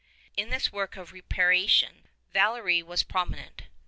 In 0.35 0.49
this 0.49 0.71
work 0.73 0.97
of 0.97 1.13
reparation 1.13 2.07
Valery 2.33 2.81
was 2.81 3.03
prominent. 3.03 3.65